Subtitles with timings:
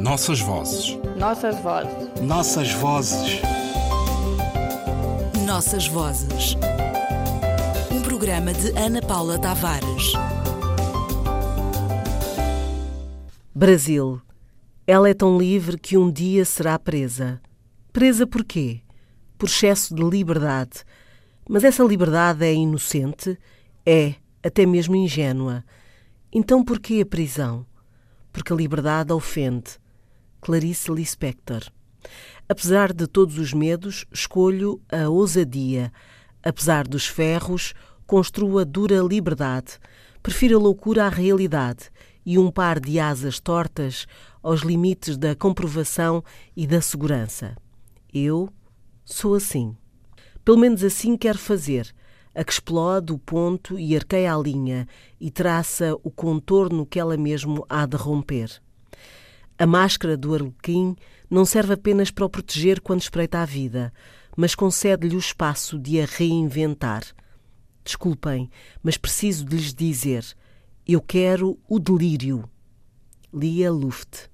[0.00, 0.98] Nossas vozes.
[1.18, 2.22] Nossas vozes.
[2.22, 3.42] Nossas vozes.
[5.46, 6.56] Nossas vozes.
[7.92, 10.14] Um programa de Ana Paula Tavares.
[13.54, 14.22] Brasil.
[14.86, 17.38] Ela é tão livre que um dia será presa.
[17.92, 18.80] Presa por quê?
[19.36, 20.82] Por excesso de liberdade.
[21.46, 23.38] Mas essa liberdade é inocente?
[23.84, 25.62] É, até mesmo ingênua.
[26.32, 27.66] Então por que a prisão?
[28.32, 29.78] Porque a liberdade ofende.
[30.40, 31.62] Clarice Lispector.
[32.48, 35.92] Apesar de todos os medos, escolho a ousadia.
[36.42, 37.74] Apesar dos ferros,
[38.06, 39.78] construo a dura liberdade.
[40.22, 41.90] Prefiro a loucura à realidade
[42.24, 44.06] e um par de asas tortas
[44.42, 46.24] aos limites da comprovação
[46.56, 47.56] e da segurança.
[48.12, 48.48] Eu
[49.04, 49.76] sou assim.
[50.44, 51.94] Pelo menos assim quero fazer,
[52.34, 54.88] a que explode o ponto e arqueia a linha
[55.20, 58.60] e traça o contorno que ela mesmo há de romper.
[59.60, 60.96] A máscara do arlequim
[61.28, 63.92] não serve apenas para o proteger quando espreita a vida,
[64.34, 67.04] mas concede-lhe o espaço de a reinventar.
[67.84, 68.48] Desculpem,
[68.82, 70.24] mas preciso de lhes dizer:
[70.88, 72.48] eu quero o delírio.
[73.34, 74.30] Lia Luft.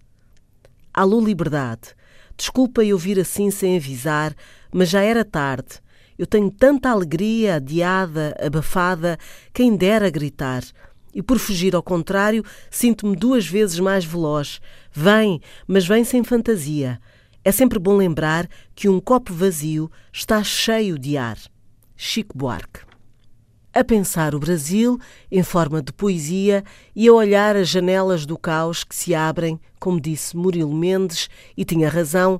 [0.94, 1.96] Alô, liberdade.
[2.36, 4.32] Desculpa eu vir assim sem avisar,
[4.72, 5.80] mas já era tarde.
[6.16, 9.18] Eu tenho tanta alegria adiada, abafada,
[9.52, 10.62] quem dera gritar.
[11.16, 14.60] E por fugir ao contrário, sinto-me duas vezes mais veloz.
[14.92, 17.00] Vem, mas vem sem fantasia.
[17.42, 21.38] É sempre bom lembrar que um copo vazio está cheio de ar.
[21.96, 22.80] Chico Buarque.
[23.72, 25.00] A pensar o Brasil
[25.32, 26.62] em forma de poesia
[26.94, 31.64] e a olhar as janelas do caos que se abrem, como disse Murilo Mendes, e
[31.64, 32.38] tinha razão,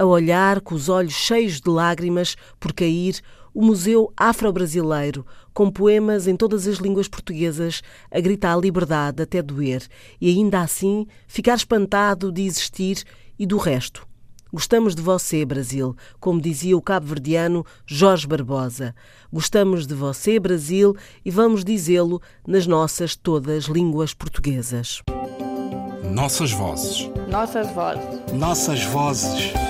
[0.00, 3.20] a olhar com os olhos cheios de lágrimas por cair
[3.52, 9.42] o Museu Afro-Brasileiro, com poemas em todas as línguas portuguesas, a gritar a liberdade até
[9.42, 9.86] doer,
[10.18, 13.04] e ainda assim ficar espantado de existir
[13.38, 14.08] e do resto.
[14.50, 18.94] Gostamos de você, Brasil, como dizia o cabo-verdiano Jorge Barbosa.
[19.30, 25.02] Gostamos de você, Brasil, e vamos dizê-lo nas nossas todas línguas portuguesas.
[26.10, 27.10] Nossas vozes.
[27.28, 28.32] Nossas vozes.
[28.32, 29.69] Nossas vozes.